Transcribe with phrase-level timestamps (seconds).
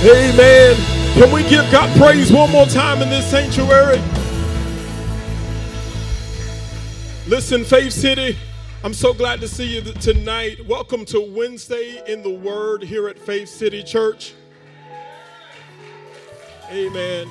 [0.00, 0.76] Amen.
[1.14, 4.00] Can we give God praise one more time in this sanctuary?
[7.26, 8.38] Listen, Faith City,
[8.84, 10.64] I'm so glad to see you tonight.
[10.68, 14.34] Welcome to Wednesday in the Word here at Faith City Church.
[16.70, 17.26] Amen.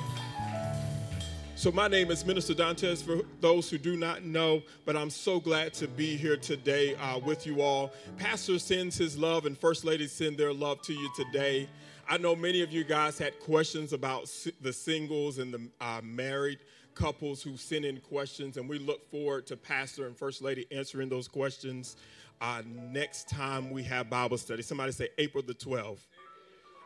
[1.54, 5.40] So, my name is Minister Dantes for those who do not know, but I'm so
[5.40, 7.92] glad to be here today uh, with you all.
[8.18, 11.66] Pastor sends his love, and First Lady send their love to you today.
[12.10, 14.30] I know many of you guys had questions about
[14.62, 16.60] the singles and the uh, married
[16.94, 21.10] couples who sent in questions, and we look forward to Pastor and First Lady answering
[21.10, 21.96] those questions
[22.40, 24.62] uh, next time we have Bible study.
[24.62, 26.06] Somebody say April the 12th.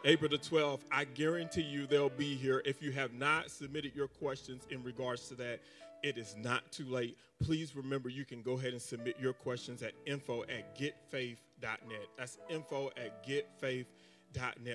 [0.04, 2.60] April the 12th, I guarantee you they'll be here.
[2.64, 5.60] If you have not submitted your questions in regards to that,
[6.02, 7.16] it is not too late.
[7.40, 12.08] Please remember you can go ahead and submit your questions at info at getfaith.net.
[12.18, 13.86] That's info at getfaith.net.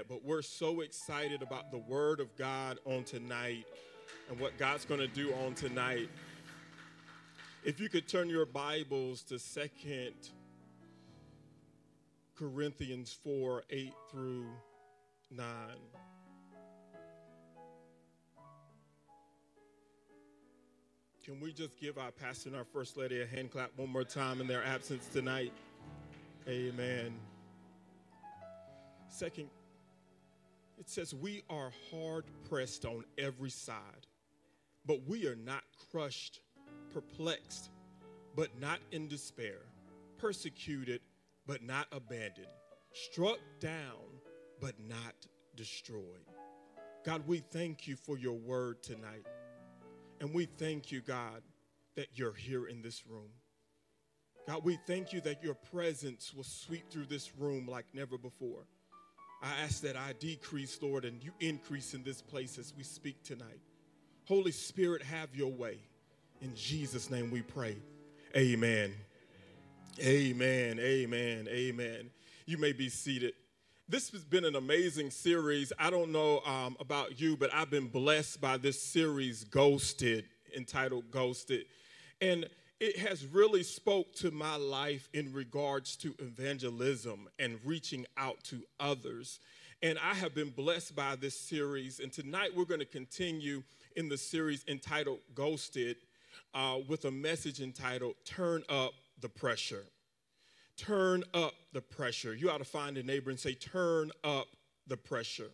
[0.08, 3.66] But we're so excited about the word of God on tonight
[4.30, 6.10] and what God's going to do on tonight.
[7.64, 10.14] If you could turn your Bibles to Second
[12.38, 14.46] Corinthians 4 8 through
[15.32, 15.46] 9.
[21.26, 24.06] Can we just give our pastor and our first lady a hand clap one more
[24.06, 25.52] time in their absence tonight?
[26.48, 27.14] Amen.
[29.10, 29.50] Second,
[30.78, 34.08] it says, We are hard pressed on every side,
[34.86, 36.42] but we are not crushed,
[36.94, 37.70] perplexed,
[38.36, 39.60] but not in despair,
[40.18, 41.02] persecuted,
[41.46, 42.48] but not abandoned,
[42.94, 44.18] struck down
[44.60, 45.16] but not
[45.56, 46.26] destroyed.
[47.06, 49.26] God, we thank you for your word tonight.
[50.20, 51.42] And we thank you, God,
[51.96, 53.30] that you're here in this room.
[54.48, 58.66] God, we thank you that your presence will sweep through this room like never before.
[59.42, 63.24] I ask that I decrease, Lord, and you increase in this place as we speak
[63.24, 63.60] tonight.
[64.26, 65.78] Holy Spirit, have your way.
[66.42, 67.78] In Jesus' name we pray.
[68.36, 68.94] Amen.
[70.02, 70.80] Amen.
[70.80, 71.48] Amen.
[71.50, 72.10] Amen.
[72.46, 73.34] You may be seated.
[73.90, 75.72] This has been an amazing series.
[75.80, 80.26] I don't know um, about you, but I've been blessed by this series, Ghosted,
[80.56, 81.66] entitled Ghosted.
[82.20, 88.44] And it has really spoke to my life in regards to evangelism and reaching out
[88.46, 89.40] to others.
[89.82, 92.00] And I have been blessed by this series.
[92.00, 93.64] And tonight we're going to continue
[93.96, 95.98] in the series entitled Ghosted
[96.54, 99.86] uh, with a message entitled Turn Up the Pressure
[100.78, 102.34] turn up the pressure.
[102.34, 104.48] You ought to find a neighbor and say, turn up
[104.86, 105.50] the pressure.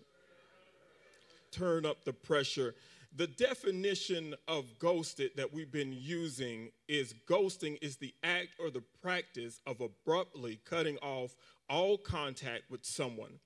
[1.51, 2.75] Turn up the pressure.
[3.15, 8.83] The definition of ghosted that we've been using is ghosting is the act or the
[9.03, 11.35] practice of abruptly cutting off
[11.69, 13.39] all contact with someone,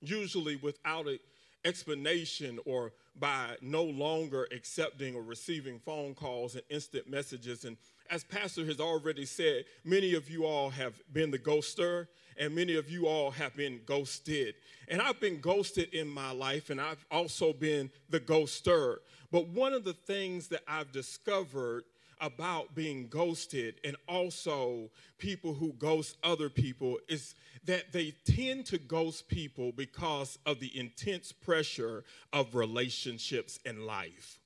[0.00, 1.18] usually without an
[1.66, 7.76] explanation or by no longer accepting or receiving phone calls and instant messages and
[8.10, 12.74] as Pastor has already said, many of you all have been the ghoster, and many
[12.74, 14.54] of you all have been ghosted.
[14.88, 18.96] And I've been ghosted in my life, and I've also been the ghoster.
[19.30, 21.84] But one of the things that I've discovered
[22.20, 27.34] about being ghosted and also people who ghost other people is
[27.64, 34.39] that they tend to ghost people because of the intense pressure of relationships in life.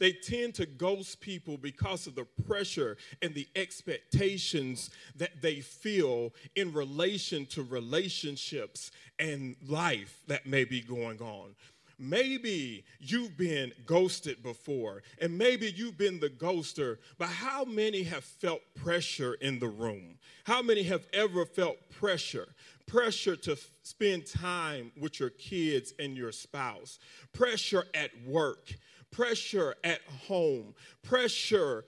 [0.00, 6.32] They tend to ghost people because of the pressure and the expectations that they feel
[6.56, 11.54] in relation to relationships and life that may be going on.
[11.98, 18.24] Maybe you've been ghosted before, and maybe you've been the ghoster, but how many have
[18.24, 20.18] felt pressure in the room?
[20.44, 22.48] How many have ever felt pressure?
[22.86, 26.98] Pressure to f- spend time with your kids and your spouse,
[27.34, 28.72] pressure at work,
[29.10, 31.84] pressure at home, pressure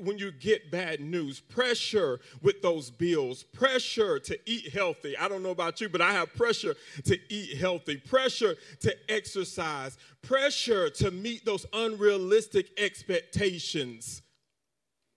[0.00, 5.16] when you get bad news, pressure with those bills, pressure to eat healthy.
[5.16, 6.74] I don't know about you, but I have pressure
[7.04, 14.22] to eat healthy, pressure to exercise, pressure to meet those unrealistic expectations,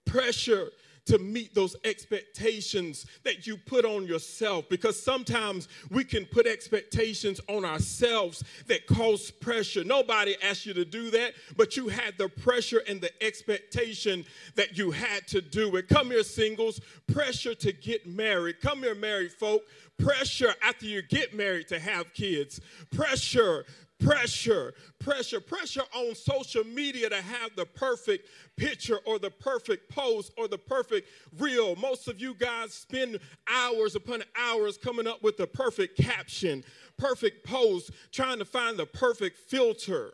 [0.05, 0.69] pressure
[1.05, 7.39] to meet those expectations that you put on yourself because sometimes we can put expectations
[7.47, 9.83] on ourselves that cause pressure.
[9.83, 14.25] Nobody asked you to do that, but you had the pressure and the expectation
[14.55, 15.87] that you had to do it.
[15.87, 18.61] Come here, singles, pressure to get married.
[18.61, 19.61] Come here, married folk,
[19.97, 22.59] pressure after you get married to have kids,
[22.91, 23.65] pressure
[24.05, 30.31] pressure, pressure, pressure on social media to have the perfect picture or the perfect post
[30.37, 31.09] or the perfect
[31.39, 31.75] reel.
[31.75, 36.63] Most of you guys spend hours upon hours coming up with the perfect caption,
[36.97, 40.11] perfect post, trying to find the perfect filter,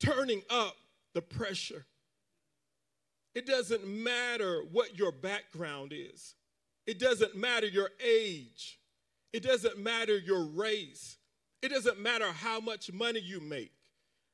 [0.00, 0.76] turning up
[1.14, 1.86] the pressure.
[3.34, 6.34] It doesn't matter what your background is.
[6.86, 8.78] It doesn't matter your age.
[9.32, 11.16] It doesn't matter your race.
[11.62, 13.72] It doesn't matter how much money you make.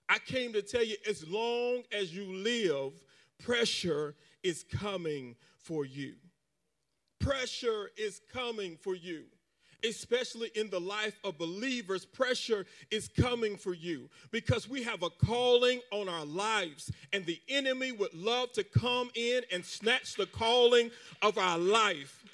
[0.09, 2.93] I came to tell you as long as you live,
[3.39, 6.15] pressure is coming for you.
[7.19, 9.25] Pressure is coming for you
[9.85, 15.11] especially in the life of believers, pressure is coming for you because we have a
[15.11, 20.27] calling on our lives, and the enemy would love to come in and snatch the
[20.27, 20.91] calling
[21.23, 22.25] of our life.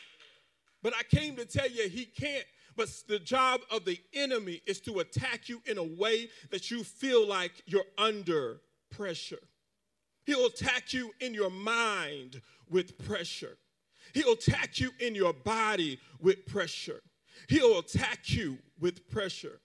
[0.83, 2.45] But I came to tell you, he can't.
[2.77, 6.85] But the job of the enemy is to attack you in a way that you
[6.85, 8.61] feel like you're under
[8.91, 9.41] pressure.
[10.25, 12.41] He'll attack you in your mind
[12.71, 13.59] with pressure.
[14.15, 17.03] He'll attack you in your body with pressure.
[17.49, 19.61] He'll attack you with pressure.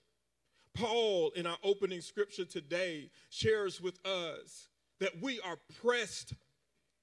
[0.74, 4.68] Paul, in our opening scripture today, shares with us
[5.00, 6.34] that we are pressed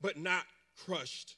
[0.02, 0.44] but not
[0.86, 1.36] crushed.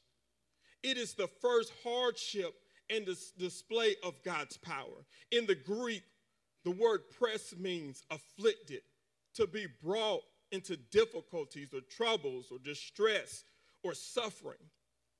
[0.83, 2.53] It is the first hardship
[2.89, 5.05] and dis- display of God's power.
[5.31, 6.03] In the Greek,
[6.63, 8.81] the word press means afflicted,
[9.35, 13.43] to be brought into difficulties or troubles or distress
[13.83, 14.57] or suffering.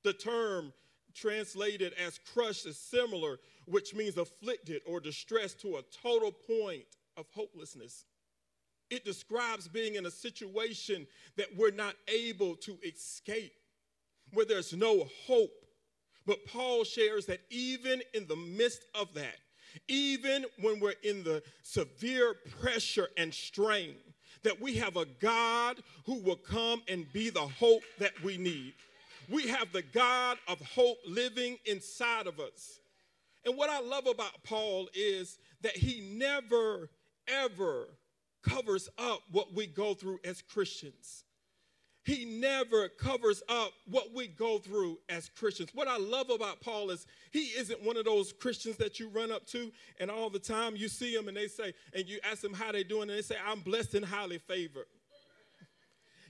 [0.03, 0.73] The term
[1.13, 6.83] translated as crushed is similar, which means afflicted or distressed to a total point
[7.17, 8.05] of hopelessness.
[8.89, 13.53] It describes being in a situation that we're not able to escape,
[14.33, 15.66] where there's no hope.
[16.27, 19.37] But Paul shares that even in the midst of that,
[19.87, 23.95] even when we're in the severe pressure and strain,
[24.43, 28.73] that we have a God who will come and be the hope that we need.
[29.29, 32.79] We have the God of hope living inside of us.
[33.45, 36.89] And what I love about Paul is that he never,
[37.27, 37.87] ever
[38.41, 41.23] covers up what we go through as Christians.
[42.07, 45.71] He never covers up what we go through as Christians.
[45.73, 49.29] What I love about Paul is he isn't one of those Christians that you run
[49.29, 52.41] up to and all the time you see them and they say, and you ask
[52.41, 54.85] them how they're doing, and they say, I'm blessed and highly favored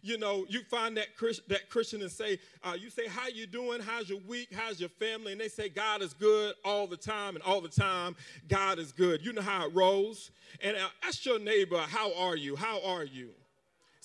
[0.01, 3.45] you know, you find that, Christ, that Christian and say, uh, you say, how you
[3.45, 3.81] doing?
[3.81, 4.47] How's your week?
[4.53, 5.33] How's your family?
[5.33, 7.35] And they say, God is good all the time.
[7.35, 8.15] And all the time,
[8.47, 9.23] God is good.
[9.25, 10.31] You know how it rolls.
[10.61, 12.55] And uh, ask your neighbor, how are you?
[12.55, 13.31] How are you?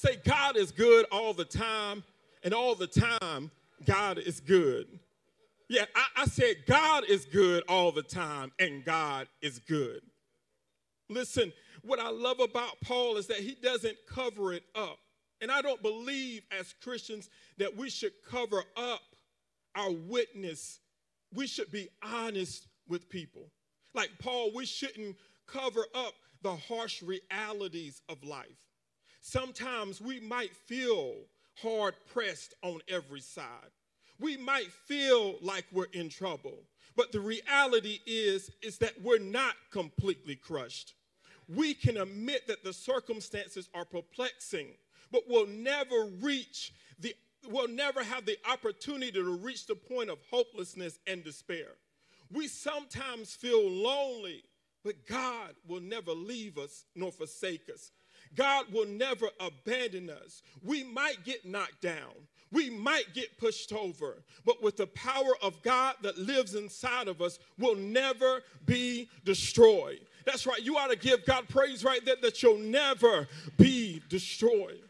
[0.05, 2.03] Say, God is good all the time.
[2.43, 3.53] And all the time,
[3.85, 4.99] God is good.
[5.69, 8.51] Yeah, I, I said, God is good all the time.
[8.59, 10.01] And God is good.
[11.09, 11.53] Listen,
[11.83, 14.99] what I love about Paul is that he doesn't cover it up.
[15.41, 19.03] And I don't believe as Christians that we should cover up
[19.77, 20.81] our witness.
[21.33, 23.51] We should be honest with people.
[23.95, 25.17] Like Paul, we shouldn't
[25.47, 28.72] cover up the harsh realities of life.
[29.23, 31.15] Sometimes we might feel
[31.57, 33.71] hard pressed on every side.
[34.21, 36.59] We might feel like we're in trouble.
[36.95, 40.93] But the reality is is that we're not completely crushed.
[41.49, 44.75] We can admit that the circumstances are perplexing
[45.13, 47.15] but we'll never reach the
[47.49, 51.77] we'll never have the opportunity to reach the point of hopelessness and despair.
[52.33, 54.43] We sometimes feel lonely,
[54.83, 57.91] but God will never leave us nor forsake us.
[58.35, 60.43] God will never abandon us.
[60.63, 62.13] We might get knocked down.
[62.51, 67.23] We might get pushed over, but with the power of God that lives inside of
[67.23, 70.01] us, we'll never be destroyed.
[70.27, 70.63] That's right.
[70.63, 74.83] You ought to give God praise right there that you'll never be destroyed.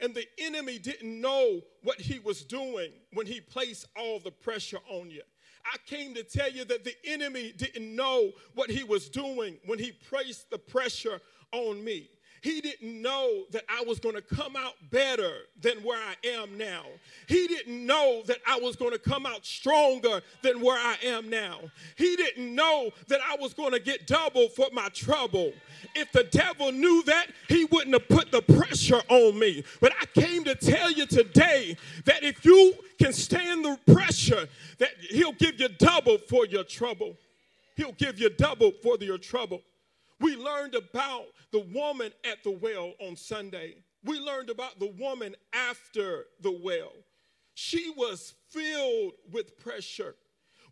[0.00, 4.78] And the enemy didn't know what he was doing when he placed all the pressure
[4.90, 5.22] on you.
[5.64, 9.78] I came to tell you that the enemy didn't know what he was doing when
[9.78, 11.20] he placed the pressure
[11.52, 12.08] on me.
[12.42, 16.56] He didn't know that I was going to come out better than where I am
[16.56, 16.84] now.
[17.26, 21.28] He didn't know that I was going to come out stronger than where I am
[21.28, 21.60] now.
[21.96, 25.52] He didn't know that I was going to get double for my trouble.
[25.94, 29.64] If the devil knew that, he wouldn't have put the pressure on me.
[29.80, 34.90] But I came to tell you today that if you can stand the pressure, that
[35.10, 37.16] he'll give you double for your trouble.
[37.76, 39.62] He'll give you double for your trouble.
[40.20, 43.76] We learned about the woman at the well on Sunday.
[44.04, 46.92] We learned about the woman after the well.
[47.54, 50.14] She was filled with pressure.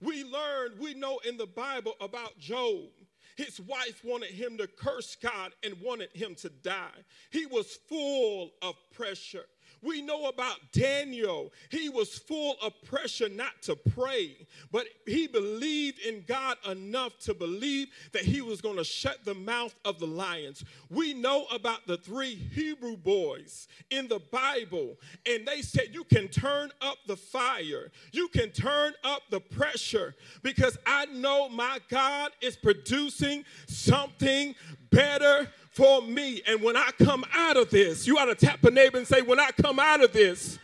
[0.00, 2.91] We learned, we know in the Bible about Job.
[3.37, 7.05] His wife wanted him to curse God and wanted him to die.
[7.31, 9.45] He was full of pressure.
[9.83, 11.53] We know about Daniel.
[11.71, 17.35] He was full of pressure not to pray, but he believed in God enough to
[17.35, 20.65] believe that he was going to shut the mouth of the lions.
[20.91, 26.29] We know about the three Hebrew boys in the Bible, and they said, You can
[26.29, 32.33] turn up the fire, you can turn up the pressure, because I know my God
[32.41, 34.55] is producing something
[34.91, 36.40] better for me.
[36.47, 39.21] And when I come out of this, you ought to tap a neighbor and say,
[39.21, 40.59] When I come out of this,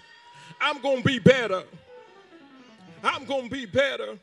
[0.61, 1.63] I'm going to be better.
[3.05, 4.19] I'm going to be better.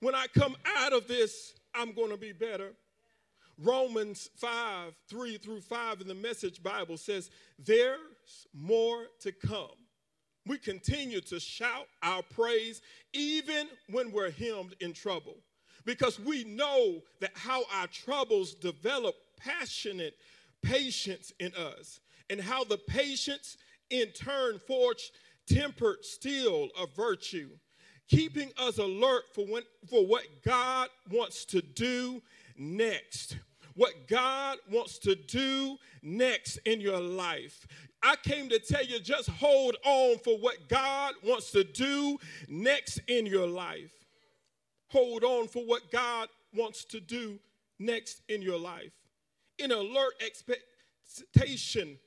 [0.00, 2.72] When I come out of this, I'm going to be better.
[3.58, 7.98] Romans 5 3 through 5 in the Message Bible says, There's
[8.54, 9.76] more to come.
[10.46, 15.36] We continue to shout our praise even when we're hemmed in trouble
[15.84, 20.14] because we know that how our troubles develop passionate
[20.62, 23.56] patience in us, and how the patience
[23.90, 25.10] in turn forged
[25.46, 27.50] tempered steel of virtue,
[28.08, 32.22] keeping us alert for, when, for what God wants to do
[32.56, 33.36] next.
[33.74, 37.66] What God wants to do next in your life.
[38.02, 42.18] I came to tell you just hold on for what God wants to do
[42.48, 43.92] next in your life.
[44.88, 47.38] Hold on for what God wants to do
[47.78, 48.92] next in your life
[49.62, 51.98] in alert expectation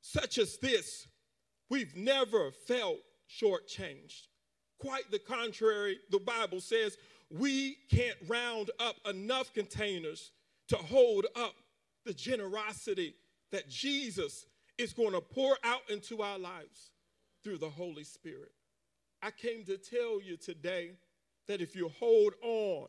[0.00, 1.06] such as this,
[1.70, 2.98] we've never felt
[3.28, 4.28] shortchanged.
[4.78, 6.96] Quite the contrary, the Bible says
[7.30, 10.32] we can't round up enough containers
[10.68, 11.54] to hold up
[12.04, 13.14] the generosity
[13.50, 14.46] that Jesus
[14.78, 16.92] is going to pour out into our lives
[17.42, 18.52] through the Holy Spirit.
[19.22, 20.92] I came to tell you today
[21.48, 22.86] that if you hold on,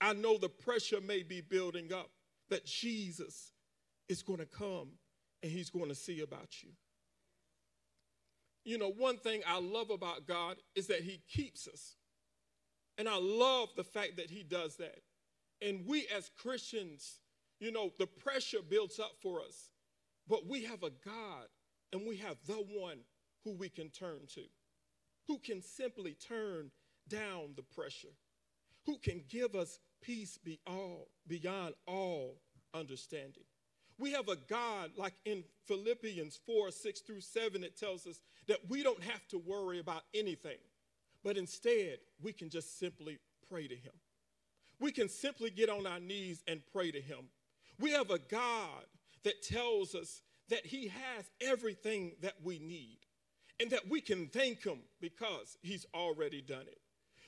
[0.00, 2.10] I know the pressure may be building up
[2.52, 3.52] that Jesus
[4.10, 4.90] is going to come
[5.42, 6.68] and he's going to see about you.
[8.64, 11.96] You know, one thing I love about God is that he keeps us.
[12.98, 14.98] And I love the fact that he does that.
[15.62, 17.20] And we as Christians,
[17.58, 19.70] you know, the pressure builds up for us.
[20.28, 21.46] But we have a God
[21.90, 22.98] and we have the one
[23.44, 24.42] who we can turn to,
[25.26, 26.70] who can simply turn
[27.08, 28.14] down the pressure,
[28.84, 32.36] who can give us peace be all, beyond all
[32.74, 33.44] understanding.
[33.98, 38.58] We have a God, like in Philippians 4 6 through 7, it tells us that
[38.68, 40.58] we don't have to worry about anything,
[41.22, 43.18] but instead, we can just simply
[43.48, 43.92] pray to Him.
[44.80, 47.28] We can simply get on our knees and pray to Him.
[47.78, 48.84] We have a God
[49.22, 52.98] that tells us that He has everything that we need
[53.60, 56.81] and that we can thank Him because He's already done it.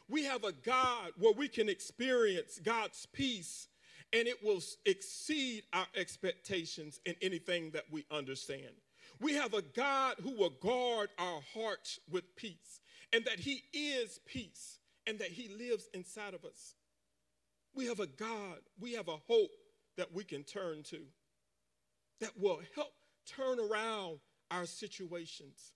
[0.09, 3.69] We have a God where we can experience God's peace
[4.15, 8.71] and it will exceed our expectations in anything that we understand.
[9.21, 12.81] We have a God who will guard our hearts with peace,
[13.13, 16.75] and that He is peace, and that He lives inside of us.
[17.75, 19.51] We have a God, we have a hope
[19.97, 21.01] that we can turn to
[22.21, 22.93] that will help
[23.27, 24.19] turn around
[24.51, 25.73] our situations.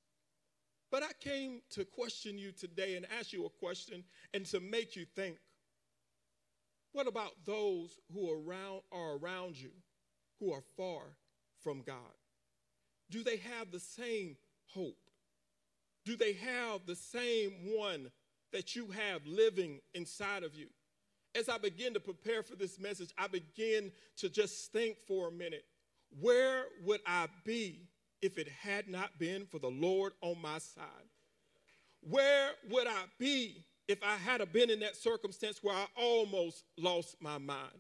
[0.91, 4.97] But I came to question you today and ask you a question and to make
[4.97, 5.37] you think.
[6.93, 9.71] What about those who are around, are around you
[10.41, 11.03] who are far
[11.63, 11.97] from God?
[13.11, 14.97] Do they have the same hope?
[16.05, 18.11] Do they have the same one
[18.53, 20.69] that you have living inside of you?
[21.35, 25.33] As I begin to prepare for this message, I begin to just think for a
[25.33, 25.65] minute
[26.21, 27.88] where would I be
[28.23, 30.85] if it had not been for the Lord on my side?
[32.01, 37.17] Where would I be if I had been in that circumstance where I almost lost
[37.21, 37.79] my mind?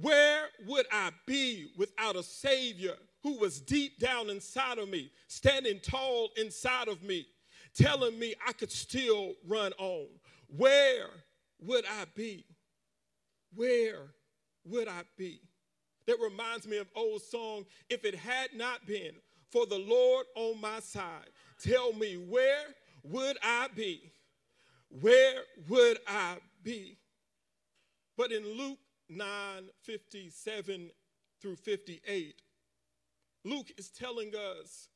[0.00, 5.80] Where would I be without a Savior who was deep down inside of me, standing
[5.80, 7.26] tall inside of me,
[7.74, 10.06] telling me I could still run on?
[10.46, 11.08] Where
[11.60, 12.46] would I be?
[13.54, 14.06] Where
[14.64, 15.40] would I be?
[16.06, 19.12] That reminds me of old song, if it had not been
[19.52, 21.28] for the Lord on my side,
[21.62, 22.64] tell me where
[23.04, 24.10] would I be?
[25.00, 26.96] Where would I be?
[28.16, 28.78] But in Luke
[29.08, 29.26] 9
[29.82, 30.90] 57
[31.40, 32.34] through 58,
[33.44, 34.88] Luke is telling us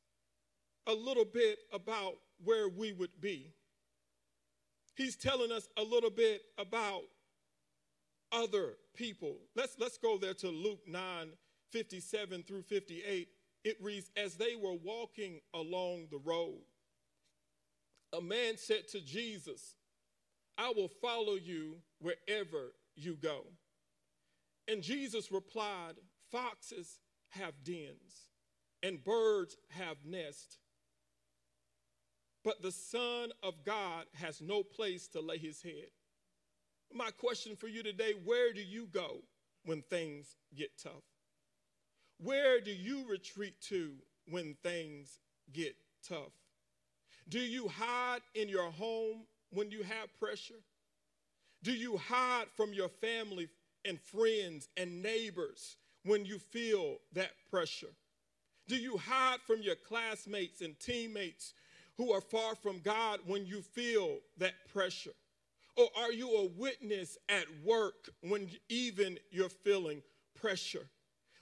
[0.86, 3.52] a little bit about where we would be.
[4.94, 7.02] He's telling us a little bit about
[8.32, 9.36] other people.
[9.54, 11.28] Let's, let's go there to Luke 9
[11.72, 13.28] 57 through 58.
[13.66, 16.60] It reads, As they were walking along the road,
[18.12, 19.74] a man said to Jesus,
[20.56, 23.42] I will follow you wherever you go.
[24.68, 25.94] And Jesus replied,
[26.30, 28.30] Foxes have dens,
[28.84, 30.58] and birds have nests.
[32.44, 35.90] But the Son of God has no place to lay his head.
[36.94, 39.22] My question for you today where do you go
[39.64, 41.02] when things get tough?
[42.22, 43.92] Where do you retreat to
[44.30, 45.18] when things
[45.52, 46.32] get tough?
[47.28, 50.62] Do you hide in your home when you have pressure?
[51.62, 53.48] Do you hide from your family
[53.84, 57.92] and friends and neighbors when you feel that pressure?
[58.68, 61.54] Do you hide from your classmates and teammates
[61.96, 65.14] who are far from God when you feel that pressure?
[65.76, 70.02] Or are you a witness at work when even you're feeling
[70.34, 70.86] pressure?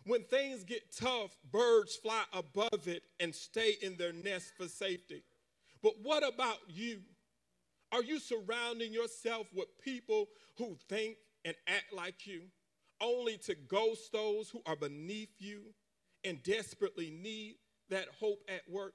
[0.06, 5.22] When things get tough, birds fly above it and stay in their nest for safety.
[5.82, 7.00] But what about you?
[7.90, 10.26] Are you surrounding yourself with people
[10.58, 12.42] who think and act like you,
[13.00, 15.62] only to ghost those who are beneath you
[16.24, 17.56] and desperately need
[17.88, 18.94] that hope at work?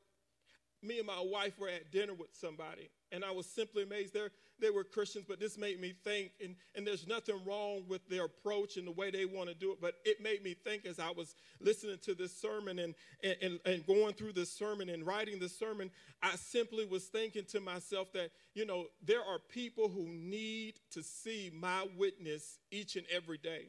[0.82, 4.14] Me and my wife were at dinner with somebody, and I was simply amazed.
[4.14, 8.08] They're, they were Christians, but this made me think, and, and there's nothing wrong with
[8.10, 10.86] their approach and the way they want to do it, but it made me think
[10.86, 15.06] as I was listening to this sermon and, and, and going through this sermon and
[15.06, 19.90] writing this sermon, I simply was thinking to myself that, you know, there are people
[19.90, 23.68] who need to see my witness each and every day.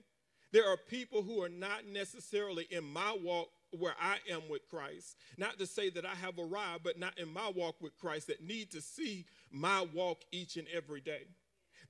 [0.52, 5.16] There are people who are not necessarily in my walk where I am with Christ.
[5.38, 8.42] Not to say that I have arrived, but not in my walk with Christ that
[8.42, 11.22] need to see my walk each and every day.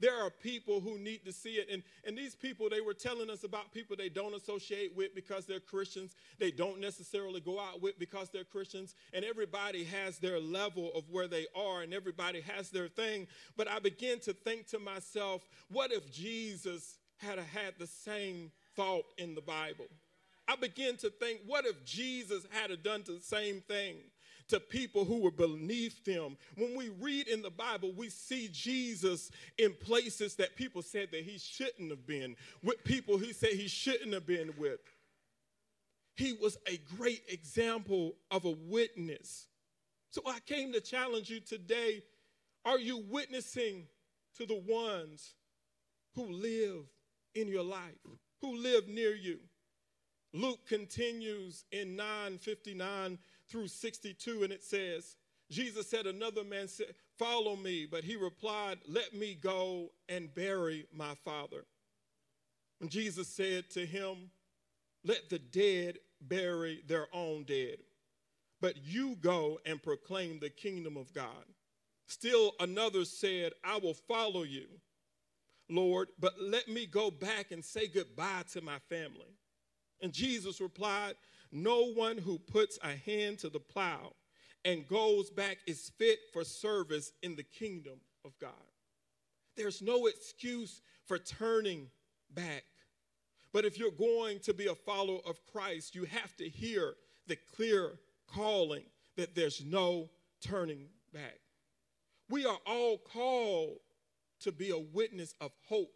[0.00, 1.68] There are people who need to see it.
[1.70, 5.44] And, and these people, they were telling us about people they don't associate with because
[5.44, 6.16] they're Christians.
[6.38, 8.94] They don't necessarily go out with because they're Christians.
[9.12, 13.26] And everybody has their level of where they are and everybody has their thing.
[13.58, 19.04] But I began to think to myself, what if Jesus had had the same thought
[19.18, 19.86] in the Bible?
[20.48, 23.96] I begin to think, what if Jesus had done the same thing
[24.50, 26.36] to people who were beneath them?
[26.56, 31.24] When we read in the Bible, we see Jesus in places that people said that
[31.24, 34.80] he shouldn't have been, with people he said he shouldn't have been with.
[36.14, 39.46] He was a great example of a witness.
[40.10, 42.02] So I came to challenge you today.
[42.64, 43.86] Are you witnessing
[44.36, 45.34] to the ones
[46.14, 46.84] who live
[47.34, 48.06] in your life,
[48.40, 49.38] who live near you?
[50.32, 53.18] Luke continues in 959
[53.50, 55.16] through 62, and it says,
[55.50, 57.86] Jesus said, Another man said, Follow me.
[57.90, 61.64] But he replied, Let me go and bury my father.
[62.80, 64.30] And Jesus said to him,
[65.04, 67.78] Let the dead bury their own dead.
[68.60, 71.44] But you go and proclaim the kingdom of God.
[72.06, 74.66] Still another said, I will follow you,
[75.68, 79.38] Lord, but let me go back and say goodbye to my family.
[80.02, 81.14] And Jesus replied,
[81.52, 84.12] No one who puts a hand to the plow
[84.64, 88.50] and goes back is fit for service in the kingdom of God.
[89.56, 91.88] There's no excuse for turning
[92.34, 92.64] back.
[93.52, 96.94] But if you're going to be a follower of Christ, you have to hear
[97.26, 97.98] the clear
[98.32, 98.84] calling
[99.16, 100.08] that there's no
[100.40, 101.40] turning back.
[102.28, 103.78] We are all called
[104.40, 105.92] to be a witness of hope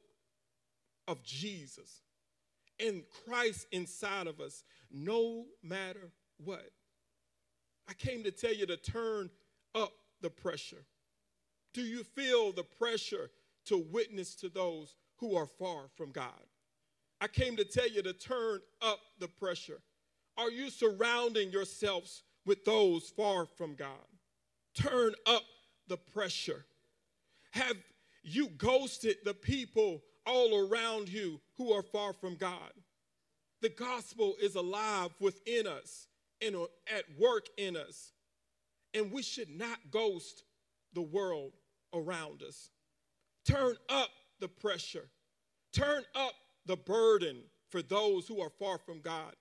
[1.06, 2.00] of Jesus
[2.80, 6.70] and Christ inside of us, no matter what.
[7.88, 9.30] I came to tell you to turn
[9.74, 10.84] up the pressure.
[11.72, 13.30] Do you feel the pressure
[13.66, 16.32] to witness to those who are far from God?
[17.20, 19.80] I came to tell you to turn up the pressure.
[20.36, 23.88] Are you surrounding yourselves with those far from God?
[24.74, 25.44] Turn up
[25.88, 26.64] the pressure.
[27.52, 27.76] Have
[28.22, 32.72] you ghosted the people all around you who are far from God.
[33.60, 36.08] The gospel is alive within us
[36.40, 36.56] and
[36.94, 38.12] at work in us.
[38.92, 40.44] And we should not ghost
[40.92, 41.52] the world
[41.92, 42.70] around us.
[43.46, 44.10] Turn up
[44.40, 45.08] the pressure,
[45.72, 46.34] turn up
[46.66, 49.34] the burden for those who are far from God.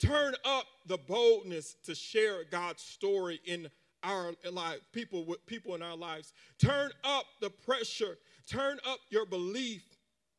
[0.00, 3.68] Turn up the boldness to share God's story in
[4.02, 6.32] our life, people with people in our lives.
[6.58, 8.18] Turn up the pressure.
[8.46, 9.82] Turn up your belief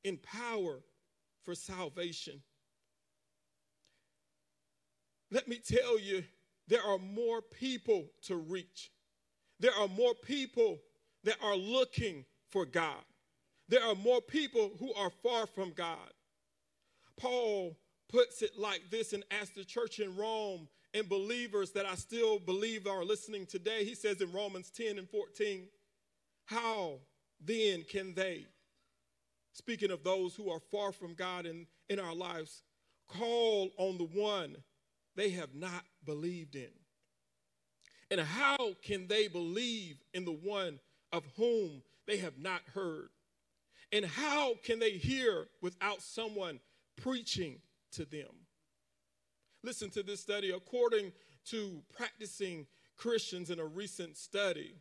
[0.05, 0.79] in power
[1.43, 2.41] for salvation.
[5.31, 6.23] Let me tell you,
[6.67, 8.91] there are more people to reach.
[9.59, 10.79] There are more people
[11.23, 13.03] that are looking for God.
[13.67, 16.13] There are more people who are far from God.
[17.17, 17.75] Paul
[18.09, 22.37] puts it like this and asks the church in Rome and believers that I still
[22.37, 23.83] believe are listening today.
[23.83, 25.67] He says in Romans 10 and 14,
[26.45, 26.99] How
[27.43, 28.45] then can they
[29.55, 32.63] speaking of those who are far from God in, in our lives,
[33.07, 34.57] call on the one
[35.15, 36.71] they have not believed in.
[38.11, 40.79] And how can they believe in the one
[41.13, 43.07] of whom they have not heard?
[43.93, 46.59] And how can they hear without someone
[46.97, 47.59] preaching
[47.93, 48.27] to them?
[49.63, 50.51] Listen to this study.
[50.51, 51.13] According
[51.45, 54.75] to practicing Christians in a recent study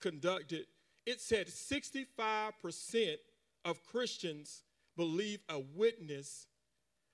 [0.00, 0.66] conducted,
[1.06, 3.16] it said 65%
[3.64, 4.62] of Christians
[4.96, 6.46] believe a witness,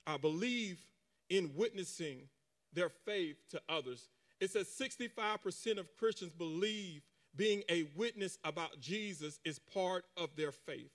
[0.07, 0.81] uh, believe
[1.29, 2.29] in witnessing
[2.73, 4.09] their faith to others.
[4.41, 7.03] It says 65% of Christians believe
[7.37, 10.93] being a witness about Jesus is part of their faith.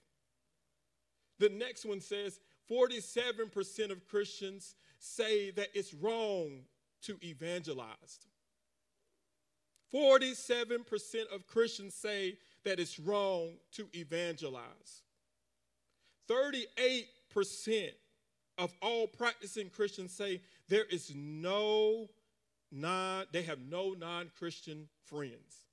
[1.38, 6.60] The next one says 47% of Christians say that it's wrong
[7.02, 8.20] to evangelize.
[9.92, 15.02] 47% of Christians say that it's wrong to evangelize.
[16.30, 17.90] 38%
[18.58, 22.08] of all practicing Christians say there is no
[22.70, 25.66] non, they have no non-Christian friends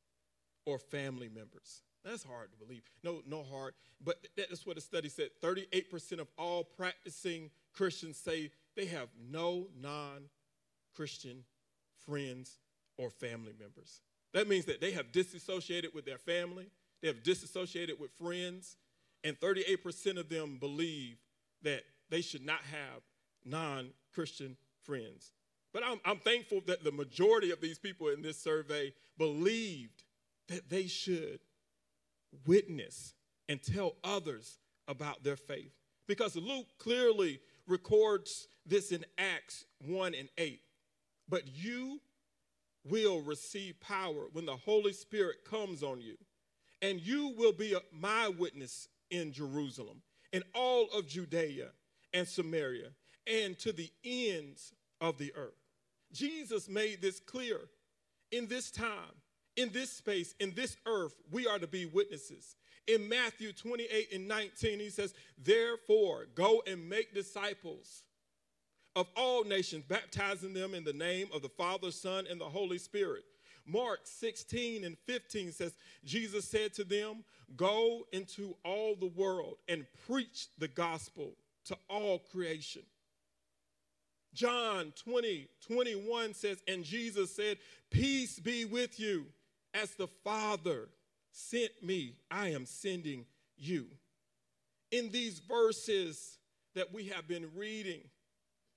[0.66, 1.82] or family members.
[2.04, 2.84] That's hard to believe.
[3.04, 3.74] No, no hard.
[4.04, 5.30] But that's what the study said.
[5.44, 11.44] 38% of all practicing Christians say they have no non-Christian
[12.06, 12.60] friends
[12.98, 14.02] or family members.
[14.34, 16.68] That means that they have disassociated with their family,
[17.02, 18.78] they have disassociated with friends,
[19.24, 21.18] and 38% of them believe
[21.64, 23.02] that they should not have
[23.46, 25.32] non Christian friends.
[25.74, 30.04] But I'm, I'm, thankful that the majority of these people in this survey believed
[30.48, 31.40] that they should
[32.46, 33.14] witness
[33.50, 35.74] and tell others about their faith.
[36.08, 40.62] Because Luke clearly records this in Acts 1 and 8.
[41.30, 42.00] But you
[42.86, 46.18] will receive power when the Holy Spirit comes on you,
[46.82, 51.70] and you will be my witness in Jerusalem, in all of Judea
[52.14, 52.90] and Samaria,
[53.26, 55.58] and to the ends of the earth.
[56.12, 57.60] Jesus made this clear.
[58.32, 59.16] In this time,
[59.56, 62.56] in this space, in this earth, we are to be witnesses.
[62.88, 68.04] In Matthew 28 and 19, he says, Therefore, go and make disciples
[68.96, 72.78] of all nations, baptizing them in the name of the Father, Son, and the Holy
[72.78, 73.24] Spirit.
[73.68, 75.74] Mark 16 and 15 says,
[76.06, 77.24] Jesus said to them,
[77.56, 81.34] Go into all the world and preach the gospel
[81.66, 82.84] to all creation.
[84.34, 87.58] John 20, 21 says, And Jesus said,
[87.92, 89.26] Peace be with you.
[89.74, 90.90] As the Father
[91.32, 93.26] sent me, I am sending
[93.58, 93.88] you.
[94.92, 96.38] In these verses
[96.76, 98.02] that we have been reading,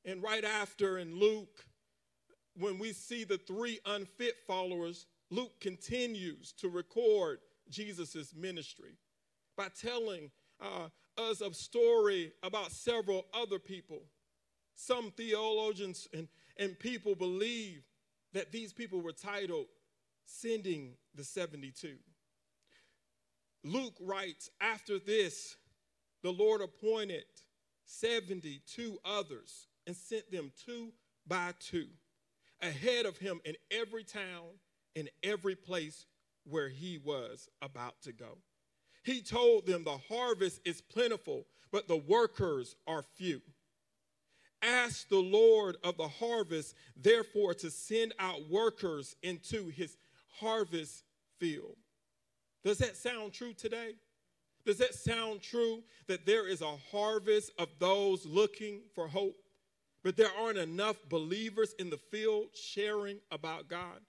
[0.04, 1.64] and right after in Luke,
[2.58, 8.96] when we see the three unfit followers, Luke continues to record Jesus' ministry
[9.56, 14.02] by telling uh, us a story about several other people.
[14.74, 17.82] Some theologians and, and people believe
[18.32, 19.66] that these people were titled
[20.24, 21.96] Sending the 72.
[23.64, 25.56] Luke writes, After this,
[26.22, 27.24] the Lord appointed
[27.84, 30.92] 72 others and sent them two
[31.26, 31.88] by two
[32.62, 34.58] ahead of him in every town,
[34.94, 36.06] in every place
[36.44, 38.38] where he was about to go.
[39.02, 43.40] He told them the harvest is plentiful, but the workers are few.
[44.62, 49.96] Ask the Lord of the harvest, therefore, to send out workers into his
[50.38, 51.04] harvest
[51.38, 51.76] field.
[52.62, 53.94] Does that sound true today?
[54.66, 59.36] Does that sound true that there is a harvest of those looking for hope,
[60.02, 64.00] but there aren't enough believers in the field sharing about God?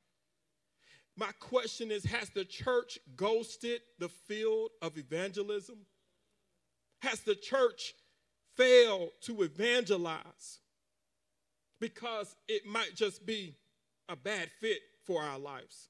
[1.18, 5.80] My question is Has the church ghosted the field of evangelism?
[7.02, 7.94] Has the church
[8.56, 10.60] failed to evangelize
[11.80, 13.56] because it might just be
[14.08, 15.90] a bad fit for our lives?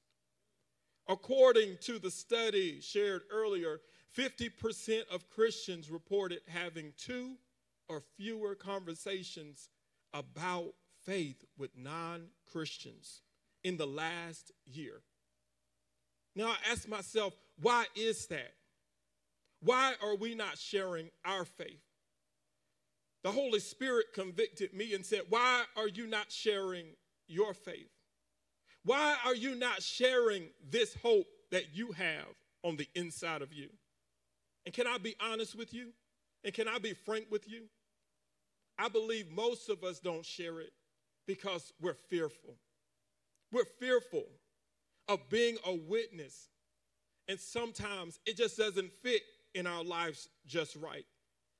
[1.07, 3.81] According to the study shared earlier,
[4.17, 7.35] 50% of Christians reported having two
[7.89, 9.69] or fewer conversations
[10.13, 10.73] about
[11.05, 13.21] faith with non Christians
[13.63, 15.01] in the last year.
[16.35, 18.53] Now I ask myself, why is that?
[19.61, 21.81] Why are we not sharing our faith?
[23.23, 26.85] The Holy Spirit convicted me and said, Why are you not sharing
[27.27, 27.91] your faith?
[28.83, 32.25] Why are you not sharing this hope that you have
[32.63, 33.69] on the inside of you?
[34.65, 35.89] And can I be honest with you?
[36.43, 37.65] And can I be frank with you?
[38.81, 40.73] I believe most of us don't share it
[41.27, 42.55] because we're fearful.
[43.51, 44.25] We're fearful
[45.07, 46.49] of being a witness.
[47.27, 49.21] And sometimes it just doesn't fit
[49.53, 51.05] in our lives just right.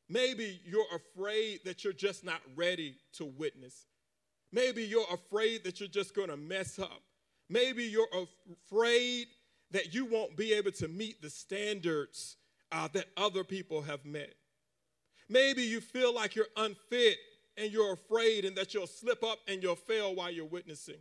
[0.10, 3.86] Maybe you're afraid that you're just not ready to witness.
[4.52, 7.04] Maybe you're afraid that you're just going to mess up.
[7.50, 8.08] Maybe you're
[8.66, 9.28] afraid
[9.70, 12.38] that you won't be able to meet the standards
[12.72, 14.34] uh, that other people have met.
[15.32, 17.15] Maybe you feel like you're unfit
[17.56, 21.00] and you're afraid and that you'll slip up and you'll fail while you're witnessing.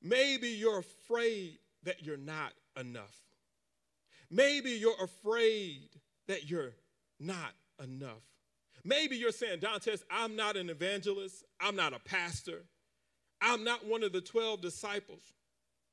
[0.00, 3.16] Maybe you're afraid that you're not enough.
[4.30, 5.88] Maybe you're afraid
[6.28, 6.74] that you're
[7.18, 7.50] not
[7.82, 8.22] enough.
[8.84, 12.62] Maybe you're saying, Dantes, I'm not an evangelist, I'm not a pastor,
[13.40, 15.22] I'm not one of the 12 disciples.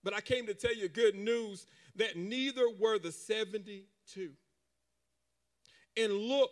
[0.03, 4.29] But I came to tell you good news that neither were the 72.
[5.97, 6.51] And look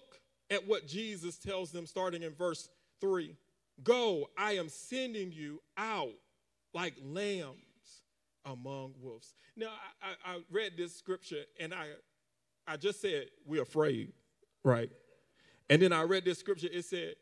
[0.50, 2.70] at what Jesus tells them starting in verse
[3.02, 3.36] 3
[3.84, 6.14] Go, I am sending you out
[6.74, 7.58] like lambs
[8.46, 9.34] among wolves.
[9.56, 11.90] Now, I, I, read this scripture and I,
[12.68, 14.14] I just said, We're afraid,
[14.64, 14.90] right?
[15.70, 17.16] And then I read this scripture, it said,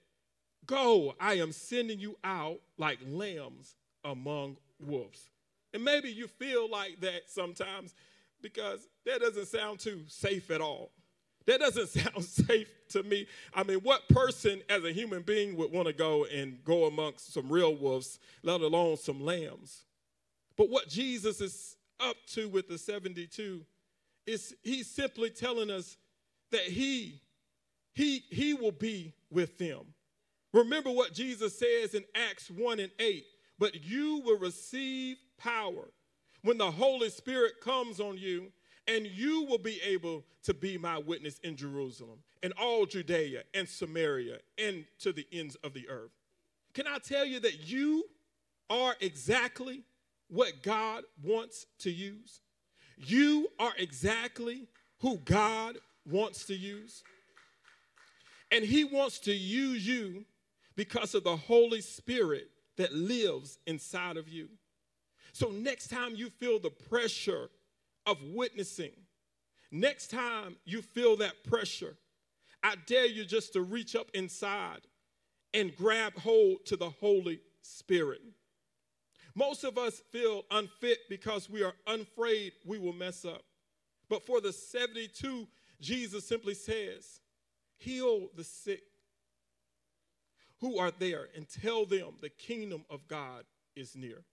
[0.66, 5.30] Go, I am sending you out like lambs among wolves.
[5.74, 7.94] And maybe you feel like that sometimes
[8.42, 10.92] because that doesn't sound too safe at all.
[11.48, 13.28] That doesn't sound safe to me.
[13.54, 17.34] I mean, what person as a human being would want to go and go amongst
[17.34, 19.84] some real wolves, let alone some lambs?
[20.58, 23.66] But what Jesus is up to with the 72
[24.26, 25.98] is he's simply telling us
[26.52, 27.22] that he
[27.94, 29.94] he he will be with them.
[30.54, 33.26] Remember what Jesus says in Acts 1 and 8,
[33.60, 35.90] but you will receive power
[36.44, 38.52] when the Holy Spirit comes on you
[38.88, 43.68] and you will be able to be my witness in Jerusalem and all Judea and
[43.68, 46.12] Samaria and to the ends of the earth.
[46.74, 48.04] Can I tell you that you
[48.70, 49.84] are exactly
[50.28, 52.42] what God wants to use?
[52.98, 54.68] You are exactly
[55.00, 55.78] who God
[56.10, 57.04] wants to use.
[58.52, 60.26] And He wants to use you
[60.76, 64.50] because of the Holy Spirit that lives inside of you.
[65.34, 67.50] So, next time you feel the pressure
[68.06, 68.92] of witnessing.
[69.72, 71.96] Next time you feel that pressure,
[72.64, 74.82] I dare you just to reach up inside
[75.54, 78.22] and grab hold to the Holy Spirit.
[79.36, 83.44] Most of us feel unfit because we are afraid we will mess up.
[84.10, 85.48] But for the 72,
[85.82, 87.20] Jesus simply says,
[87.78, 88.84] Heal the sick
[90.62, 93.44] who are there and tell them the kingdom of God
[93.76, 94.24] is near.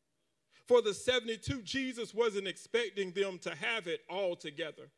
[0.72, 4.88] For the 72, Jesus wasn't expecting them to have it all together.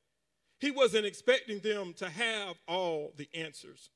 [0.60, 3.90] He wasn't expecting them to have all the answers.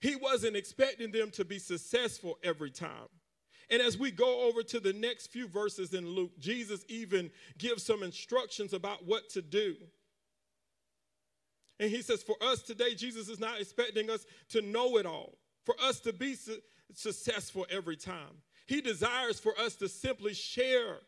[0.00, 3.10] He wasn't expecting them to be successful every time.
[3.68, 7.82] And as we go over to the next few verses in Luke, Jesus even gives
[7.82, 9.76] some instructions about what to do.
[11.78, 15.36] And he says, For us today, Jesus is not expecting us to know it all,
[15.66, 16.62] for us to be su-
[16.94, 18.40] successful every time.
[18.66, 21.00] He desires for us to simply share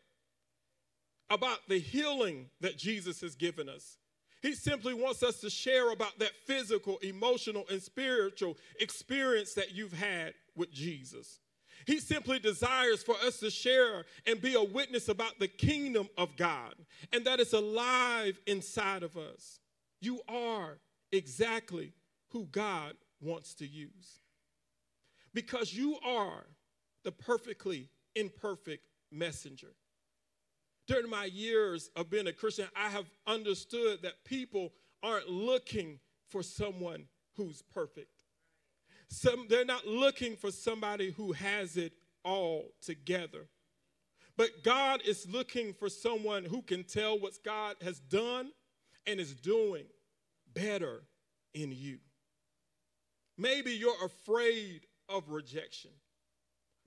[1.31, 3.97] about the healing that Jesus has given us.
[4.41, 9.93] He simply wants us to share about that physical, emotional, and spiritual experience that you've
[9.93, 11.39] had with Jesus.
[11.87, 16.35] He simply desires for us to share and be a witness about the kingdom of
[16.35, 16.75] God
[17.13, 19.59] and that it's alive inside of us.
[20.01, 20.79] You are
[21.11, 21.93] exactly
[22.29, 24.21] who God wants to use
[25.33, 26.45] because you are
[27.03, 29.73] the perfectly imperfect messenger
[30.91, 36.43] during my years of being a Christian, I have understood that people aren't looking for
[36.43, 37.05] someone
[37.37, 38.23] who's perfect.
[39.07, 41.93] Some, they're not looking for somebody who has it
[42.25, 43.47] all together.
[44.35, 48.51] But God is looking for someone who can tell what God has done
[49.07, 49.85] and is doing
[50.53, 51.03] better
[51.53, 51.99] in you.
[53.37, 55.91] Maybe you're afraid of rejection.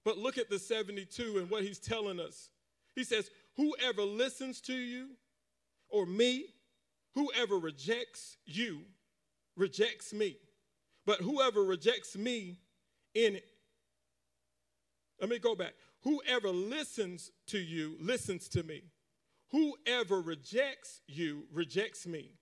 [0.05, 2.51] But look at the 72 and what he's telling us.
[2.95, 5.11] He says, Whoever listens to you
[5.88, 6.47] or me,
[7.14, 8.83] whoever rejects you,
[9.57, 10.37] rejects me.
[11.07, 12.59] But whoever rejects me
[13.14, 13.47] in it,
[15.21, 15.75] let me go back.
[16.03, 18.83] Whoever listens to you listens to me.
[19.51, 22.33] Whoever rejects you rejects me.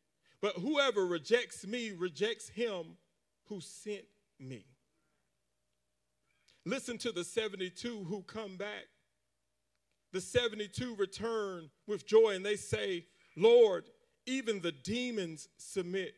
[0.40, 2.96] But whoever rejects me rejects him
[3.44, 4.04] who sent
[4.40, 4.64] me.
[6.64, 8.86] Listen to the 72 who come back
[10.12, 13.84] the 72 return with joy and they say, Lord,
[14.26, 16.14] even the demons submit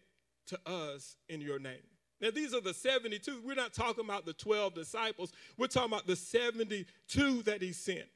[0.47, 1.83] to us in your name.
[2.21, 3.43] Now, these are the 72.
[3.45, 8.07] We're not talking about the 12 disciples, we're talking about the 72 that he sent.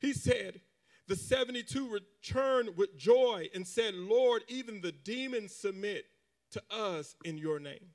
[0.00, 0.60] He said,
[1.06, 6.06] the 72 returned with joy and said, Lord, even the demons submit
[6.52, 7.90] to us in your name.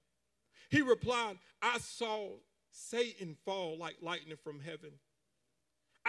[0.70, 2.30] He replied, I saw
[2.72, 4.92] Satan fall like lightning from heaven.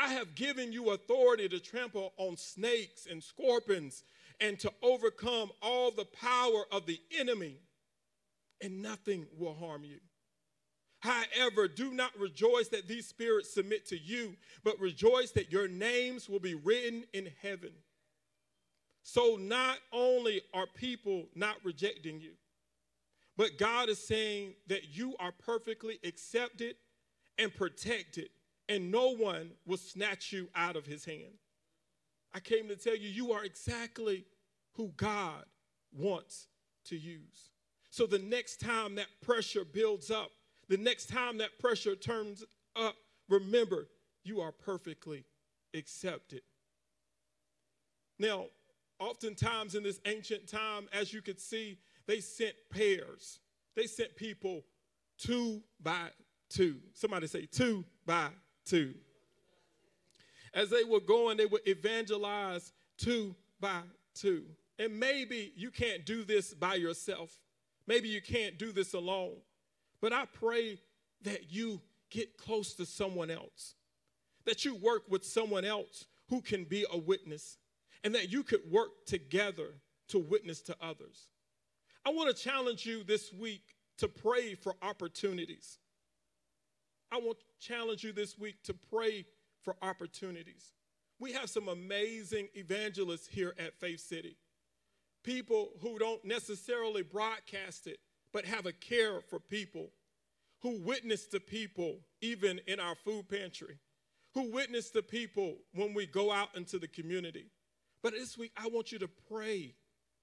[0.00, 4.02] I have given you authority to trample on snakes and scorpions
[4.40, 7.58] and to overcome all the power of the enemy,
[8.62, 9.98] and nothing will harm you.
[11.00, 16.30] However, do not rejoice that these spirits submit to you, but rejoice that your names
[16.30, 17.72] will be written in heaven.
[19.02, 22.32] So, not only are people not rejecting you,
[23.36, 26.76] but God is saying that you are perfectly accepted
[27.38, 28.28] and protected,
[28.70, 31.34] and no one will snatch you out of his hand.
[32.32, 34.24] I came to tell you, you are exactly
[34.76, 35.44] who God
[35.92, 36.46] wants
[36.86, 37.50] to use.
[37.90, 40.30] So, the next time that pressure builds up,
[40.68, 42.44] the next time that pressure turns
[42.76, 42.94] up,
[43.28, 43.88] remember,
[44.22, 45.24] you are perfectly
[45.74, 46.42] accepted.
[48.20, 48.46] Now,
[49.00, 53.40] oftentimes in this ancient time, as you could see, they sent pairs.
[53.74, 54.62] They sent people
[55.18, 56.10] two by
[56.48, 56.76] two.
[56.94, 58.28] Somebody say two by
[58.64, 58.94] two.
[60.52, 63.82] As they were going, they would evangelize two by
[64.14, 64.44] two.
[64.78, 67.38] And maybe you can't do this by yourself.
[67.86, 69.36] Maybe you can't do this alone.
[70.00, 70.78] But I pray
[71.22, 73.74] that you get close to someone else,
[74.46, 77.58] that you work with someone else who can be a witness,
[78.02, 79.74] and that you could work together
[80.08, 81.28] to witness to others.
[82.06, 85.78] I want to challenge you this week to pray for opportunities.
[87.12, 89.26] I want to challenge you this week to pray
[89.62, 90.72] for opportunities.
[91.18, 94.36] We have some amazing evangelists here at Faith City.
[95.22, 97.98] People who don't necessarily broadcast it,
[98.32, 99.90] but have a care for people,
[100.62, 103.78] who witness to people even in our food pantry,
[104.34, 107.46] who witness to people when we go out into the community.
[108.02, 109.74] But this week, I want you to pray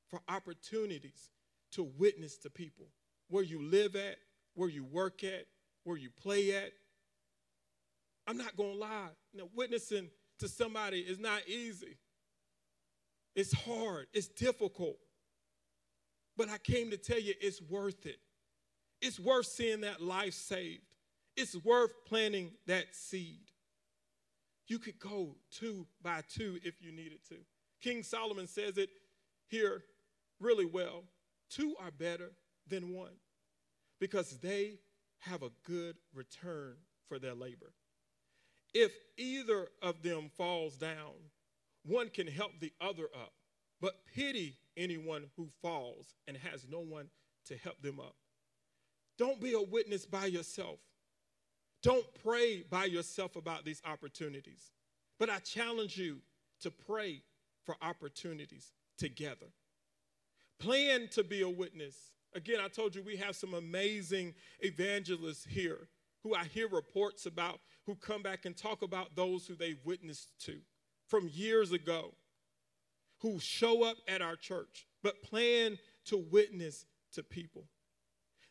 [0.10, 1.30] for opportunities
[1.73, 2.88] to witness to people
[3.30, 4.17] where you live at,
[4.56, 5.45] where you work at,
[5.88, 6.73] where you play at.
[8.28, 9.08] I'm not going to lie.
[9.34, 11.97] Know, witnessing to somebody is not easy.
[13.36, 14.97] It's hard, it's difficult.
[16.36, 18.17] But I came to tell you it's worth it.
[19.02, 20.82] It's worth seeing that life saved.
[21.38, 23.45] It's worth planting that seed.
[24.67, 27.36] You could go two by two if you needed to.
[27.82, 28.89] King Solomon says it
[29.47, 29.84] here
[30.41, 31.04] really well.
[31.50, 32.32] Two are better
[32.67, 33.13] than one
[34.00, 34.80] because they
[35.19, 36.75] have a good return
[37.08, 37.73] for their labor.
[38.73, 41.13] If either of them falls down,
[41.86, 43.34] one can help the other up,
[43.82, 47.10] but pity anyone who falls and has no one
[47.45, 48.15] to help them up.
[49.17, 50.80] Don't be a witness by yourself.
[51.82, 54.71] Don't pray by yourself about these opportunities.
[55.19, 56.19] But I challenge you
[56.62, 57.21] to pray
[57.63, 59.47] for opportunities together.
[60.60, 61.95] Plan to be a witness.
[62.38, 65.88] Again, I told you we have some amazing evangelists here
[66.21, 70.39] who I hear reports about who come back and talk about those who they've witnessed
[70.45, 70.60] to
[71.08, 72.13] from years ago,
[73.21, 77.63] who show up at our church, but plan to witness to people.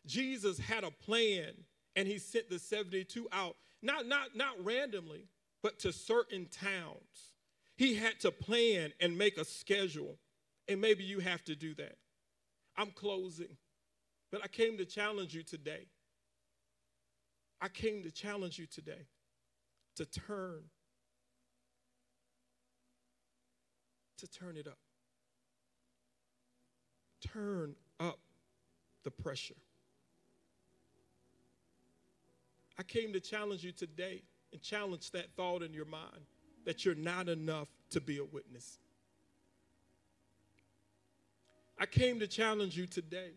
[0.05, 1.53] Jesus had a plan
[1.95, 5.29] and he sent the 72 out, not, not, not randomly,
[5.63, 7.31] but to certain towns.
[7.77, 10.17] He had to plan and make a schedule,
[10.67, 11.95] and maybe you have to do that.
[12.75, 13.55] I'm closing,
[14.31, 15.85] but I came to challenge you today.
[17.61, 19.07] I came to challenge you today
[19.95, 20.63] to turn,
[24.17, 24.77] to turn it up.
[27.21, 28.19] Turn up
[29.03, 29.55] the pressure.
[32.77, 34.21] I came to challenge you today
[34.53, 36.25] and challenge that thought in your mind
[36.65, 38.77] that you're not enough to be a witness.
[41.79, 43.31] I came to challenge you today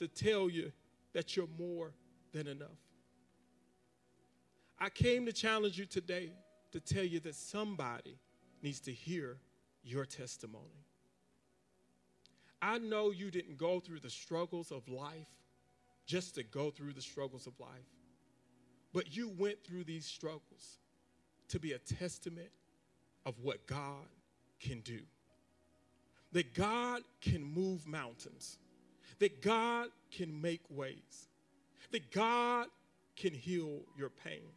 [0.00, 0.72] to tell you
[1.12, 1.92] that you're more
[2.32, 2.68] than enough.
[4.78, 6.32] I came to challenge you today
[6.72, 8.18] to tell you that somebody
[8.62, 9.36] needs to hear
[9.82, 10.84] your testimony.
[12.62, 15.28] I know you didn't go through the struggles of life
[16.06, 17.70] just to go through the struggles of life.
[18.92, 20.78] But you went through these struggles
[21.48, 22.50] to be a testament
[23.26, 24.06] of what God
[24.60, 25.00] can do.
[26.32, 28.58] That God can move mountains,
[29.20, 31.28] that God can make ways,
[31.92, 32.66] that God
[33.16, 34.50] can heal your pain.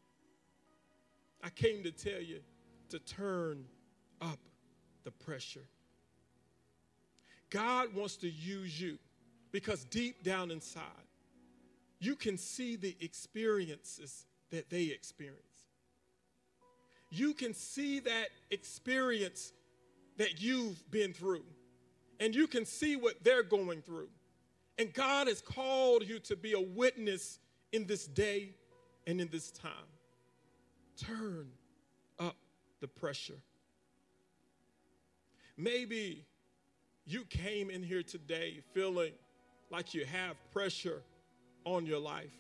[1.44, 2.40] I came to tell you
[2.90, 3.66] to turn
[4.22, 4.40] up
[5.04, 5.68] the pressure.
[7.50, 8.98] God wants to use you
[9.52, 10.84] because deep down inside,
[12.00, 15.40] you can see the experiences that they experience.
[17.10, 19.54] You can see that experience
[20.18, 21.44] that you've been through,
[22.20, 24.10] and you can see what they're going through.
[24.78, 27.40] And God has called you to be a witness
[27.72, 28.56] in this day
[29.06, 29.72] and in this time.
[30.98, 31.48] Turn
[32.20, 32.36] up
[32.80, 33.40] the pressure.
[35.58, 36.26] Maybe
[37.06, 39.12] you came in here today feeling
[39.70, 41.02] like you have pressure
[41.66, 42.34] on your life.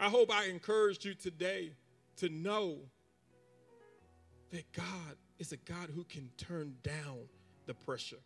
[0.00, 1.72] I hope I encouraged you today
[2.16, 2.78] to know
[4.50, 7.18] that God is a God who can turn down
[7.66, 8.18] the pressure.